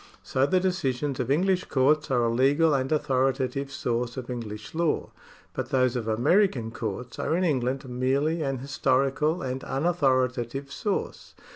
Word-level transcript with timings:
80 0.35 0.47
the 0.47 0.59
decisions 0.59 1.19
of 1.19 1.29
English 1.29 1.65
courts 1.65 2.09
are 2.09 2.23
a 2.23 2.29
legal 2.31 2.73
and 2.73 2.89
authorita 2.89 3.51
tive 3.51 3.71
source 3.71 4.17
of 4.17 4.31
English 4.31 4.73
law, 4.73 5.11
but 5.53 5.69
those 5.69 5.95
of 5.95 6.07
American 6.07 6.71
comts 6.71 7.19
are 7.19 7.35
in 7.37 7.43
England 7.43 7.87
merely 7.87 8.41
an 8.41 8.57
historical 8.57 9.43
and 9.43 9.61
unauthoritative 9.63 10.71
source. 10.71 11.35